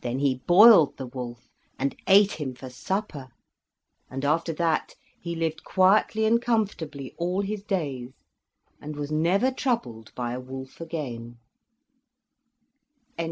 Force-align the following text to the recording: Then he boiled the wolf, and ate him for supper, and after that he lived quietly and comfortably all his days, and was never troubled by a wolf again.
Then 0.00 0.20
he 0.20 0.36
boiled 0.46 0.96
the 0.96 1.08
wolf, 1.08 1.48
and 1.76 1.96
ate 2.06 2.34
him 2.34 2.54
for 2.54 2.70
supper, 2.70 3.30
and 4.08 4.24
after 4.24 4.52
that 4.52 4.94
he 5.20 5.34
lived 5.34 5.64
quietly 5.64 6.24
and 6.24 6.40
comfortably 6.40 7.16
all 7.18 7.40
his 7.40 7.64
days, 7.64 8.12
and 8.80 8.94
was 8.94 9.10
never 9.10 9.50
troubled 9.50 10.12
by 10.14 10.34
a 10.34 10.40
wolf 10.40 10.80
again. 10.80 11.40